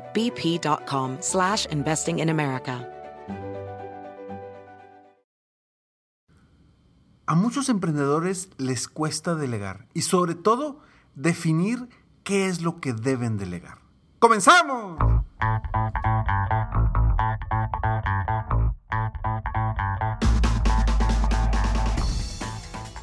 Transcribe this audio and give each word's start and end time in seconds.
bp.com 0.00 1.18
slash 1.20 1.66
investing 1.70 2.20
in 2.20 2.30
America. 2.30 2.86
A 7.28 7.34
muchos 7.34 7.68
emprendedores 7.68 8.50
les 8.56 8.86
cuesta 8.86 9.34
delegar 9.34 9.88
y 9.94 10.02
sobre 10.02 10.36
todo 10.36 10.80
definir 11.16 11.88
qué 12.22 12.46
es 12.46 12.62
lo 12.62 12.80
que 12.80 12.92
deben 12.92 13.36
delegar. 13.36 13.78
¡Comenzamos! 14.20 14.96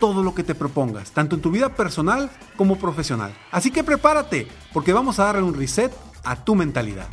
todo 0.00 0.24
lo 0.24 0.34
que 0.34 0.42
te 0.42 0.56
propongas, 0.56 1.12
tanto 1.12 1.36
en 1.36 1.42
tu 1.42 1.52
vida 1.52 1.76
personal 1.76 2.30
como 2.56 2.76
profesional. 2.76 3.32
Así 3.52 3.70
que 3.70 3.84
prepárate, 3.84 4.48
porque 4.72 4.92
vamos 4.92 5.20
a 5.20 5.26
darle 5.26 5.42
un 5.42 5.54
reset 5.54 5.92
a 6.24 6.42
tu 6.42 6.56
mentalidad. 6.56 7.06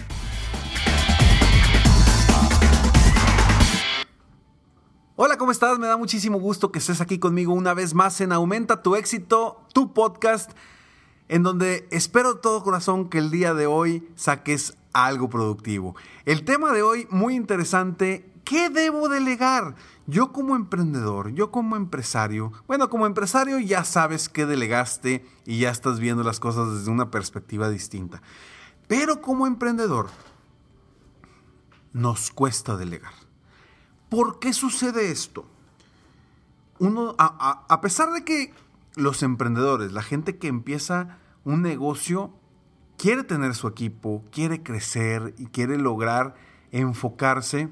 Hola, 5.17 5.37
¿cómo 5.37 5.51
estás? 5.51 5.77
Me 5.79 5.87
da 5.87 5.97
muchísimo 5.97 6.39
gusto 6.39 6.71
que 6.71 6.79
estés 6.79 7.01
aquí 7.01 7.19
conmigo 7.19 7.53
una 7.53 7.73
vez 7.73 7.93
más 7.93 8.21
en 8.21 8.31
Aumenta 8.31 8.81
tu 8.81 8.95
éxito, 8.95 9.61
tu 9.73 9.93
podcast, 9.93 10.51
en 11.27 11.43
donde 11.43 11.87
espero 11.91 12.35
de 12.35 12.39
todo 12.39 12.63
corazón 12.63 13.09
que 13.09 13.17
el 13.17 13.31
día 13.31 13.53
de 13.53 13.65
hoy 13.65 14.07
saques 14.15 14.77
algo 14.93 15.27
productivo. 15.27 15.95
El 16.25 16.45
tema 16.45 16.71
de 16.71 16.83
hoy, 16.83 17.07
muy 17.09 17.35
interesante, 17.35 18.31
¿qué 18.47 18.69
debo 18.69 19.09
delegar? 19.09 19.75
Yo 20.05 20.31
como 20.31 20.55
emprendedor, 20.55 21.33
yo 21.33 21.51
como 21.51 21.75
empresario, 21.75 22.53
bueno, 22.65 22.89
como 22.89 23.05
empresario 23.05 23.59
ya 23.59 23.83
sabes 23.83 24.29
que 24.29 24.45
delegaste 24.45 25.25
y 25.45 25.59
ya 25.59 25.69
estás 25.69 25.99
viendo 25.99 26.23
las 26.23 26.39
cosas 26.39 26.73
desde 26.73 26.89
una 26.89 27.11
perspectiva 27.11 27.69
distinta. 27.69 28.21
Pero 28.87 29.21
como 29.21 29.47
emprendedor, 29.47 30.07
nos 31.91 32.31
cuesta 32.31 32.77
delegar. 32.77 33.11
¿Por 34.07 34.39
qué 34.39 34.53
sucede 34.53 35.11
esto? 35.11 35.45
Uno, 36.79 37.15
a, 37.17 37.65
a 37.67 37.81
pesar 37.81 38.13
de 38.13 38.23
que 38.23 38.53
los 38.95 39.23
emprendedores, 39.23 39.91
la 39.91 40.03
gente 40.03 40.37
que 40.37 40.47
empieza 40.47 41.17
un 41.43 41.63
negocio, 41.63 42.31
quiere 42.97 43.25
tener 43.25 43.55
su 43.55 43.67
equipo, 43.67 44.23
quiere 44.31 44.63
crecer 44.63 45.35
y 45.37 45.47
quiere 45.47 45.77
lograr 45.77 46.35
enfocarse 46.71 47.69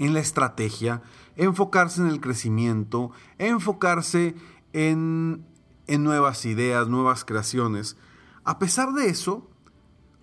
en 0.00 0.14
la 0.14 0.20
estrategia, 0.20 1.02
enfocarse 1.36 2.00
en 2.00 2.08
el 2.08 2.20
crecimiento, 2.20 3.12
enfocarse 3.38 4.34
en, 4.72 5.46
en 5.86 6.02
nuevas 6.02 6.46
ideas, 6.46 6.88
nuevas 6.88 7.24
creaciones. 7.24 7.96
A 8.42 8.58
pesar 8.58 8.94
de 8.94 9.10
eso, 9.10 9.48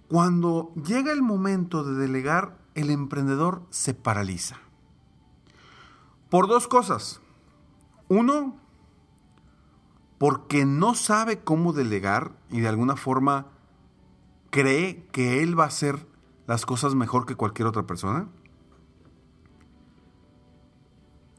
cuando 0.09 0.73
llega 0.75 1.11
el 1.11 1.21
momento 1.21 1.83
de 1.83 1.93
delegar, 1.93 2.57
el 2.73 2.89
emprendedor 2.89 3.61
se 3.69 3.93
paraliza. 3.93 4.57
Por 6.29 6.47
dos 6.47 6.67
cosas. 6.67 7.21
Uno, 8.07 8.57
porque 10.17 10.65
no 10.65 10.95
sabe 10.95 11.39
cómo 11.43 11.71
delegar 11.71 12.31
y 12.49 12.61
de 12.61 12.67
alguna 12.67 12.95
forma 12.95 13.47
cree 14.49 15.05
que 15.11 15.43
él 15.43 15.57
va 15.57 15.65
a 15.65 15.67
hacer 15.67 16.07
las 16.47 16.65
cosas 16.65 16.95
mejor 16.95 17.27
que 17.27 17.35
cualquier 17.35 17.67
otra 17.67 17.85
persona. 17.85 18.27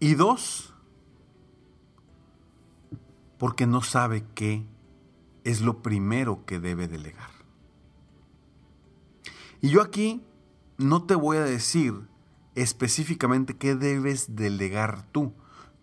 Y 0.00 0.14
dos, 0.14 0.74
porque 3.38 3.66
no 3.66 3.82
sabe 3.82 4.24
qué 4.34 4.64
es 5.44 5.60
lo 5.60 5.82
primero 5.82 6.44
que 6.44 6.60
debe 6.60 6.88
delegar. 6.88 7.30
Y 9.60 9.70
yo 9.70 9.82
aquí 9.82 10.22
no 10.76 11.04
te 11.04 11.14
voy 11.14 11.38
a 11.38 11.44
decir 11.44 11.94
específicamente 12.54 13.56
qué 13.56 13.74
debes 13.74 14.36
delegar 14.36 15.06
tú. 15.10 15.32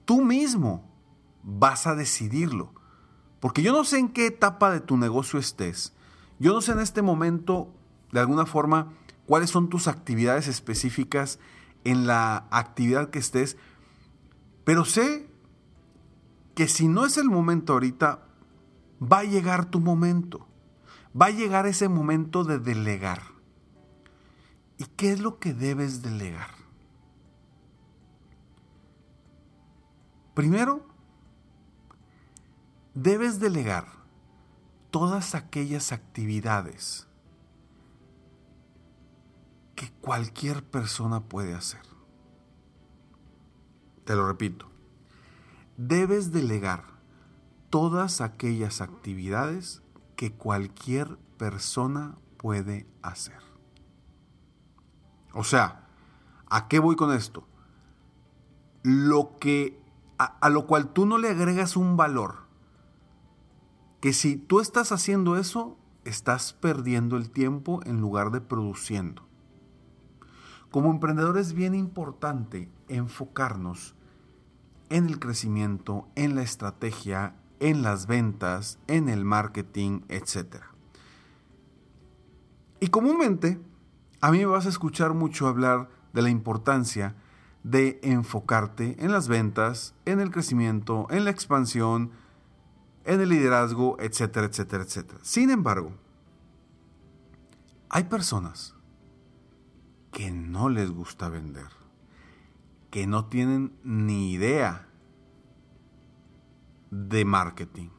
Tú 0.05 0.23
mismo 0.23 0.89
vas 1.43 1.87
a 1.87 1.95
decidirlo. 1.95 2.73
Porque 3.39 3.61
yo 3.61 3.73
no 3.73 3.83
sé 3.83 3.99
en 3.99 4.09
qué 4.09 4.27
etapa 4.27 4.71
de 4.71 4.79
tu 4.79 4.97
negocio 4.97 5.39
estés. 5.39 5.93
Yo 6.39 6.53
no 6.53 6.61
sé 6.61 6.71
en 6.71 6.79
este 6.79 7.01
momento, 7.01 7.73
de 8.11 8.19
alguna 8.19 8.45
forma, 8.45 8.91
cuáles 9.25 9.49
son 9.49 9.69
tus 9.69 9.87
actividades 9.87 10.47
específicas 10.47 11.39
en 11.83 12.07
la 12.07 12.47
actividad 12.49 13.09
que 13.09 13.19
estés, 13.19 13.57
pero 14.65 14.83
sé 14.83 15.29
que 16.55 16.67
si 16.67 16.87
no 16.87 17.05
es 17.05 17.17
el 17.17 17.29
momento 17.29 17.73
ahorita, 17.73 18.27
va 19.01 19.19
a 19.19 19.23
llegar 19.23 19.65
tu 19.65 19.79
momento. 19.79 20.47
Va 21.19 21.27
a 21.27 21.31
llegar 21.31 21.65
ese 21.67 21.87
momento 21.87 22.43
de 22.43 22.59
delegar. 22.59 23.21
¿Y 24.77 24.85
qué 24.97 25.11
es 25.11 25.21
lo 25.21 25.39
que 25.39 25.53
debes 25.53 26.01
delegar? 26.01 26.49
Primero, 30.33 30.85
debes 32.93 33.39
delegar 33.39 33.87
todas 34.91 35.35
aquellas 35.35 35.91
actividades 35.91 37.07
que 39.75 39.91
cualquier 40.01 40.63
persona 40.63 41.21
puede 41.21 41.53
hacer. 41.53 41.94
Te 44.05 44.15
lo 44.15 44.27
repito. 44.27 44.67
Debes 45.77 46.31
delegar 46.31 46.85
todas 47.69 48.21
aquellas 48.21 48.79
actividades 48.79 49.81
que 50.15 50.31
cualquier 50.31 51.17
persona 51.37 52.15
puede 52.37 52.87
hacer. 53.01 53.39
O 55.33 55.43
sea, 55.43 55.87
¿a 56.49 56.67
qué 56.67 56.79
voy 56.79 56.95
con 56.95 57.11
esto? 57.11 57.45
Lo 58.83 59.37
que 59.39 59.81
a, 60.17 60.37
a, 60.39 60.49
lo 60.49 60.67
cual 60.67 60.93
tú 60.93 61.05
no 61.05 61.17
le 61.17 61.29
agregas 61.29 61.75
un 61.75 61.97
valor. 61.97 62.45
Que 63.99 64.13
si 64.13 64.37
tú 64.37 64.59
estás 64.61 64.91
haciendo 64.91 65.35
eso, 65.35 65.77
estás 66.05 66.53
perdiendo 66.53 67.17
el 67.17 67.31
tiempo 67.31 67.81
en 67.85 67.99
lugar 67.99 68.31
de 68.31 68.39
produciendo. 68.39 69.27
Como 70.75 70.91
emprendedor 70.91 71.37
es 71.37 71.53
bien 71.53 71.73
importante 71.73 72.69
enfocarnos 72.89 73.95
en 74.89 75.07
el 75.07 75.19
crecimiento, 75.19 76.09
en 76.15 76.35
la 76.35 76.41
estrategia, 76.41 77.33
en 77.61 77.81
las 77.81 78.07
ventas, 78.07 78.77
en 78.87 79.07
el 79.07 79.23
marketing, 79.23 80.01
etc. 80.09 80.63
Y 82.81 82.89
comúnmente 82.89 83.57
a 84.19 84.31
mí 84.31 84.39
me 84.39 84.47
vas 84.47 84.65
a 84.65 84.69
escuchar 84.69 85.13
mucho 85.13 85.47
hablar 85.47 85.89
de 86.11 86.21
la 86.21 86.29
importancia 86.29 87.15
de 87.63 87.97
enfocarte 88.03 88.97
en 88.99 89.13
las 89.13 89.29
ventas, 89.29 89.95
en 90.03 90.19
el 90.19 90.29
crecimiento, 90.29 91.07
en 91.09 91.23
la 91.23 91.31
expansión, 91.31 92.11
en 93.05 93.21
el 93.21 93.29
liderazgo, 93.29 93.95
etcétera, 94.01 94.47
etcétera, 94.47 94.83
etcétera. 94.83 95.19
Sin 95.21 95.51
embargo, 95.51 95.93
hay 97.87 98.03
personas 98.03 98.74
que 100.15 100.31
no 100.31 100.69
les 100.69 100.91
gusta 100.91 101.27
vender, 101.27 101.67
que 102.89 103.05
no 103.05 103.25
tienen 103.25 103.77
ni 103.83 104.31
idea 104.31 104.87
de 106.89 107.25
marketing. 107.25 107.89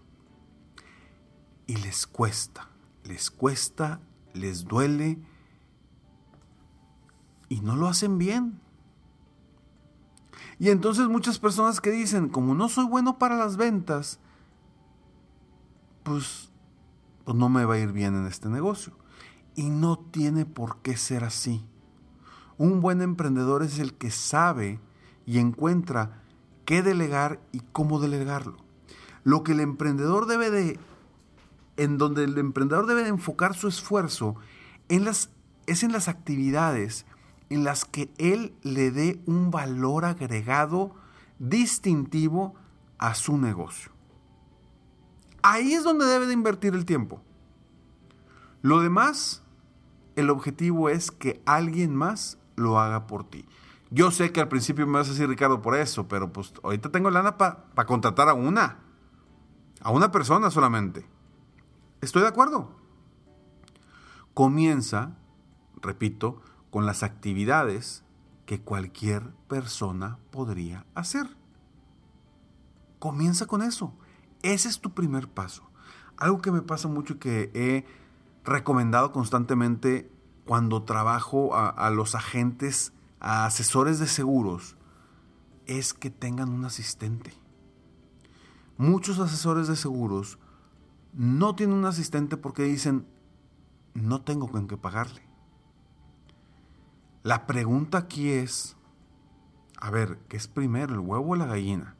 Y 1.67 1.77
les 1.77 2.07
cuesta, 2.07 2.71
les 3.05 3.31
cuesta, 3.31 4.01
les 4.33 4.65
duele 4.65 5.19
y 7.51 7.61
no 7.61 7.77
lo 7.77 7.87
hacen 7.87 8.17
bien. 8.17 8.62
Y 10.59 10.71
entonces 10.71 11.09
muchas 11.09 11.39
personas 11.39 11.83
que 11.83 11.91
dicen, 11.91 12.31
como 12.31 12.55
no 12.55 12.71
soy 12.71 12.87
bueno 12.87 13.19
para 13.19 13.37
las 13.37 13.59
ventas, 13.59 14.21
pues, 16.03 16.51
pues 17.27 17.37
no 17.37 17.51
me 17.51 17.67
va 17.67 17.75
a 17.75 17.79
ir 17.79 17.93
bien 17.93 18.17
en 18.17 18.27
este 18.27 18.49
negocio. 18.49 18.95
Y 19.55 19.69
no 19.69 19.99
tiene 19.99 20.47
por 20.47 20.81
qué 20.81 20.97
ser 20.97 21.23
así. 21.23 21.62
Un 22.58 22.81
buen 22.81 23.03
emprendedor 23.03 23.62
es 23.62 23.79
el 23.79 23.94
que 23.94 24.11
sabe 24.11 24.81
y 25.26 25.38
encuentra 25.38 26.23
qué 26.64 26.82
delegar 26.82 27.41
y 27.53 27.61
cómo 27.73 28.00
delegarlo. 28.00 28.56
Lo 29.25 29.43
que 29.43 29.53
el 29.53 29.61
emprendedor 29.61 30.26
debe 30.26 30.50
de, 30.50 30.79
en 31.76 31.99
donde 31.99 32.25
el 32.25 32.38
emprendedor 32.38 32.87
debe 32.87 33.03
de 33.03 33.08
enfocar 33.08 33.55
su 33.55 33.69
esfuerzo 33.69 34.37
es 34.88 35.82
en 35.82 35.93
las 35.93 36.08
actividades 36.08 37.06
en 37.49 37.64
las 37.64 37.85
que 37.85 38.11
él 38.19 38.55
le 38.62 38.91
dé 38.91 39.20
un 39.26 39.50
valor 39.50 40.05
agregado 40.05 40.94
distintivo 41.38 42.55
a 42.99 43.14
su 43.14 43.38
negocio. 43.38 43.93
Ahí 45.43 45.75
es 45.75 45.85
donde 45.85 46.06
debe 46.06 46.26
de 46.26 46.32
invertir 46.32 46.75
el 46.75 46.85
tiempo. 46.85 47.20
Lo 48.62 48.81
demás, 48.81 49.43
el 50.17 50.31
objetivo 50.31 50.88
es 50.88 51.11
que 51.12 51.41
alguien 51.47 51.94
más 51.94 52.38
lo 52.56 52.81
haga 52.81 53.06
por 53.06 53.25
ti. 53.25 53.47
Yo 53.91 54.11
sé 54.11 54.32
que 54.32 54.41
al 54.41 54.49
principio 54.49 54.87
me 54.87 54.99
vas 54.99 55.08
a 55.08 55.12
decir, 55.12 55.29
Ricardo, 55.29 55.62
por 55.62 55.76
eso, 55.76 56.08
pero 56.08 56.32
pues 56.32 56.53
ahorita 56.62 56.91
tengo 56.91 57.11
lana 57.11 57.38
para 57.38 57.87
contratar 57.87 58.29
a 58.29 58.35
una, 58.35 58.79
a 59.81 59.91
una 59.91 60.11
persona 60.11 60.50
solamente. 60.50 61.06
Estoy 62.00 62.23
de 62.23 62.29
acuerdo. 62.29 62.70
Comienza, 64.35 65.17
repito, 65.81 66.43
con 66.70 66.85
las 66.85 67.03
actividades 67.03 68.05
que 68.44 68.61
cualquier 68.61 69.31
persona 69.49 70.19
podría 70.31 70.85
hacer. 70.94 71.26
Comienza 72.99 73.47
con 73.47 73.62
eso. 73.62 73.94
Ese 74.43 74.69
es 74.69 74.81
tu 74.81 74.93
primer 74.94 75.29
paso. 75.29 75.69
Algo 76.17 76.41
que 76.41 76.52
me 76.52 76.62
pasa 76.62 76.88
mucho 76.88 77.14
y 77.14 77.19
que 77.19 77.50
he 77.55 77.87
recomendado 78.44 79.12
constantemente 79.12 80.11
cuando 80.47 80.85
trabajo 80.85 81.57
a, 81.57 81.91
los 81.91 82.15
agentes, 82.15 82.93
a 83.19 83.47
asesores 83.47 83.99
de 83.99 84.07
seguros, 84.07 84.77
es 85.67 85.93
que 85.93 86.09
tengan 86.09 86.51
un 86.51 86.65
asistente. 86.65 87.35
Muchos 88.79 89.19
asesores 89.19 89.67
de 89.67 89.75
seguros 89.75 90.39
no 91.13 91.57
tienen 91.57 91.77
un 91.77 91.85
asistente 91.85 92.37
porque 92.37 92.63
dicen, 92.63 93.07
no 93.95 94.23
tengo 94.23 94.49
con 94.49 94.69
qué 94.69 94.77
pagarle. 94.77 95.23
La 97.25 97.47
pregunta 97.47 97.99
aquí 97.99 98.31
es, 98.31 98.77
a 99.81 99.91
ver, 99.91 100.21
¿qué 100.29 100.37
es 100.37 100.47
primero, 100.47 100.95
el 100.95 101.01
huevo 101.01 101.33
o 101.33 101.37
la 101.37 101.47
gallina? 101.47 101.97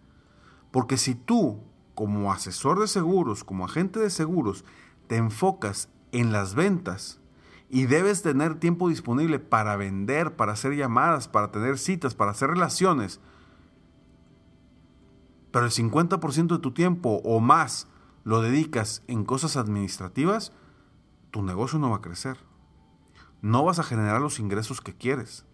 Porque 0.71 0.99
si 0.99 1.17
tú, 1.17 1.65
como 1.97 2.33
asesor 2.33 2.79
de 2.79 2.87
seguros, 2.87 3.43
como 3.43 3.65
agente 3.65 3.99
de 3.99 4.11
seguros, 4.11 4.65
te 5.09 5.17
enfocas 5.17 5.89
en 6.13 6.31
las 6.31 6.55
ventas 6.55 7.19
y 7.69 7.87
debes 7.87 8.23
tener 8.23 8.59
tiempo 8.59 8.89
disponible 8.89 9.39
para 9.39 9.77
vender, 9.77 10.37
para 10.37 10.53
hacer 10.53 10.75
llamadas, 10.75 11.29
para 11.29 11.51
tener 11.51 11.79
citas, 11.79 12.15
para 12.15 12.31
hacer 12.31 12.51
relaciones, 12.51 13.21
pero 15.51 15.67
el 15.67 15.73
50% 15.73 16.49
de 16.49 16.59
tu 16.59 16.73
tiempo 16.73 17.21
o 17.25 17.41
más 17.41 17.89
lo 18.25 18.43
dedicas 18.43 19.03
en 19.07 19.25
cosas 19.25 19.57
administrativas, 19.57 20.53
tu 21.31 21.43
negocio 21.43 21.79
no 21.79 21.91
va 21.91 21.97
a 21.97 22.03
crecer 22.03 22.37
no 23.43 23.65
vas 23.65 23.79
a 23.79 23.85
generar 23.85 24.21
los 24.21 24.41
ingresos 24.41 24.81
que 24.81 24.95
quieres. 24.95 25.45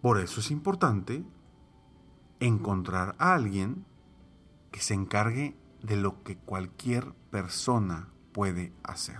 Por 0.00 0.18
eso 0.18 0.40
es 0.40 0.50
importante 0.50 1.24
encontrar 2.38 3.16
a 3.18 3.34
alguien 3.34 3.84
que 4.70 4.80
se 4.80 4.94
encargue 4.94 5.56
de 5.82 5.96
lo 5.96 6.22
que 6.22 6.38
cualquier 6.38 7.12
persona 7.30 8.08
puede 8.32 8.72
hacer. 8.82 9.18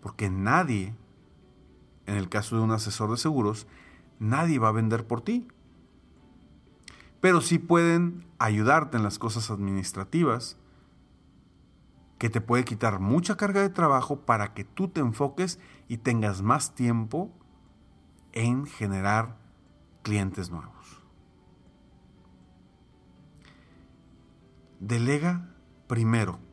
Porque 0.00 0.30
nadie, 0.30 0.94
en 2.06 2.16
el 2.16 2.28
caso 2.28 2.56
de 2.56 2.62
un 2.62 2.70
asesor 2.70 3.10
de 3.10 3.16
seguros, 3.16 3.66
nadie 4.18 4.58
va 4.58 4.68
a 4.68 4.72
vender 4.72 5.06
por 5.06 5.20
ti. 5.20 5.48
Pero 7.20 7.40
sí 7.40 7.58
pueden 7.58 8.26
ayudarte 8.38 8.96
en 8.96 9.02
las 9.02 9.18
cosas 9.18 9.50
administrativas, 9.50 10.58
que 12.18 12.30
te 12.30 12.40
puede 12.40 12.64
quitar 12.64 12.98
mucha 13.00 13.36
carga 13.36 13.60
de 13.60 13.68
trabajo 13.68 14.20
para 14.20 14.54
que 14.54 14.64
tú 14.64 14.88
te 14.88 15.00
enfoques 15.00 15.58
y 15.86 15.98
tengas 15.98 16.40
más 16.40 16.74
tiempo 16.74 17.30
en 18.32 18.66
generar 18.66 19.36
clientes 20.02 20.50
nuevos. 20.50 21.02
Delega 24.80 25.48
primero 25.88 26.45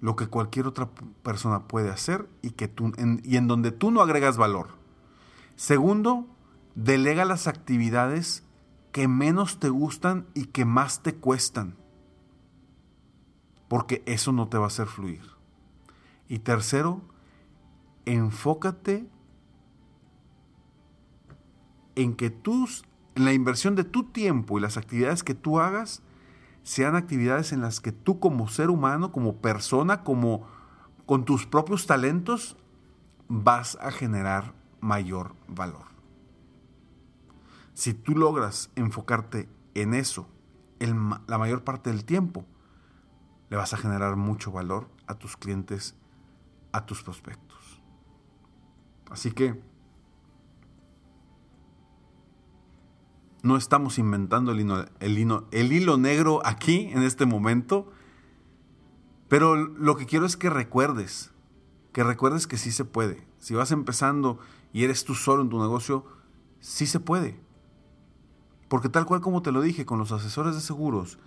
lo 0.00 0.16
que 0.16 0.28
cualquier 0.28 0.66
otra 0.66 0.90
persona 1.22 1.66
puede 1.66 1.90
hacer 1.90 2.28
y, 2.42 2.50
que 2.50 2.68
tú, 2.68 2.92
y 3.22 3.36
en 3.36 3.48
donde 3.48 3.72
tú 3.72 3.90
no 3.90 4.00
agregas 4.00 4.36
valor. 4.36 4.68
Segundo, 5.56 6.26
delega 6.74 7.24
las 7.24 7.46
actividades 7.46 8.44
que 8.92 9.08
menos 9.08 9.58
te 9.58 9.68
gustan 9.68 10.26
y 10.34 10.46
que 10.46 10.64
más 10.64 11.02
te 11.02 11.14
cuestan 11.14 11.76
porque 13.68 14.02
eso 14.06 14.32
no 14.32 14.48
te 14.48 14.58
va 14.58 14.64
a 14.64 14.68
hacer 14.68 14.86
fluir. 14.86 15.22
Y 16.26 16.40
tercero, 16.40 17.02
enfócate 18.06 19.06
en 21.94 22.14
que 22.14 22.30
tus, 22.30 22.84
en 23.14 23.26
la 23.26 23.32
inversión 23.32 23.76
de 23.76 23.84
tu 23.84 24.04
tiempo 24.04 24.58
y 24.58 24.62
las 24.62 24.76
actividades 24.76 25.22
que 25.22 25.34
tú 25.34 25.60
hagas 25.60 26.02
sean 26.62 26.96
actividades 26.96 27.52
en 27.52 27.60
las 27.60 27.80
que 27.80 27.92
tú 27.92 28.20
como 28.20 28.48
ser 28.48 28.70
humano, 28.70 29.12
como 29.12 29.36
persona, 29.36 30.04
como 30.04 30.46
con 31.06 31.24
tus 31.24 31.46
propios 31.46 31.86
talentos, 31.86 32.56
vas 33.28 33.78
a 33.80 33.90
generar 33.90 34.54
mayor 34.80 35.34
valor. 35.48 35.86
Si 37.74 37.94
tú 37.94 38.12
logras 38.12 38.70
enfocarte 38.74 39.48
en 39.74 39.94
eso 39.94 40.28
la 40.80 41.38
mayor 41.38 41.64
parte 41.64 41.90
del 41.90 42.04
tiempo, 42.04 42.44
le 43.50 43.56
vas 43.56 43.72
a 43.72 43.76
generar 43.76 44.16
mucho 44.16 44.52
valor 44.52 44.88
a 45.06 45.14
tus 45.14 45.36
clientes, 45.36 45.96
a 46.72 46.86
tus 46.86 47.02
prospectos. 47.02 47.82
Así 49.10 49.32
que 49.32 49.62
no 53.42 53.56
estamos 53.56 53.98
inventando 53.98 54.52
el, 54.52 55.18
hilo 55.18 55.96
negro 55.98 56.40
aquí 56.44 56.88
en 56.92 57.02
este 57.02 57.26
momento, 57.26 57.90
pero 59.28 59.56
lo 59.56 59.96
que 59.96 60.06
quiero 60.06 60.26
es 60.26 60.36
que 60.36 60.50
recuerdes, 60.50 61.32
que 61.92 62.02
recuerdes 62.02 62.46
que 62.46 62.56
sí 62.56 62.72
se 62.72 62.84
puede. 62.84 63.26
Si 63.38 63.54
vas 63.54 63.70
empezando 63.70 64.38
y 64.72 64.84
eres 64.84 65.04
tú 65.04 65.14
solo 65.14 65.42
en 65.42 65.50
tu 65.50 65.60
negocio, 65.60 66.04
sí 66.60 66.86
se 66.86 67.00
puede. 67.00 67.40
Porque 68.68 68.88
tal 68.88 69.06
cual 69.06 69.20
como 69.20 69.42
te 69.42 69.52
lo 69.52 69.60
dije 69.60 69.86
con 69.86 69.98
los 69.98 70.12
asesores 70.12 70.54
de 70.54 70.60
seguros, 70.60 71.18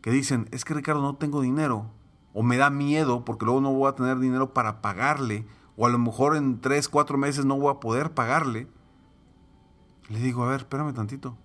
que 0.00 0.10
dicen, 0.10 0.48
es 0.50 0.64
que 0.64 0.74
Ricardo 0.74 1.00
no 1.00 1.16
tengo 1.16 1.40
dinero, 1.40 1.90
o 2.34 2.42
me 2.42 2.56
da 2.56 2.70
miedo 2.70 3.24
porque 3.24 3.44
luego 3.44 3.60
no 3.60 3.72
voy 3.72 3.88
a 3.88 3.94
tener 3.94 4.18
dinero 4.18 4.52
para 4.52 4.82
pagarle, 4.82 5.46
o 5.76 5.86
a 5.86 5.90
lo 5.90 5.98
mejor 5.98 6.36
en 6.36 6.60
tres, 6.60 6.88
cuatro 6.88 7.16
meses 7.18 7.44
no 7.44 7.58
voy 7.58 7.72
a 7.72 7.80
poder 7.80 8.12
pagarle, 8.12 8.66
le 10.08 10.18
digo, 10.18 10.44
a 10.44 10.48
ver, 10.48 10.60
espérame 10.60 10.92
tantito, 10.92 11.36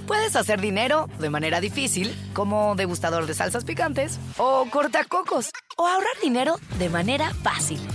Puedes 0.08 0.36
hacer 0.36 0.62
dinero 0.62 1.10
de 1.20 1.30
manera 1.30 1.60
difícil, 1.60 2.14
como 2.34 2.76
degustador 2.76 3.26
de 3.26 3.34
salsas 3.34 3.64
picantes, 3.64 4.20
o 4.38 4.68
cortacocos, 4.72 5.50
o 5.78 5.88
ahorrar 5.88 6.22
dinero 6.22 6.58
de 6.78 6.90
manera 6.90 7.34
fácil 7.44 7.80